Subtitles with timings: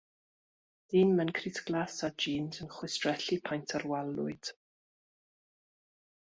[0.93, 4.53] Dyn mewn crys glas a jîns yn chwistrellu paent ar wal lwyd.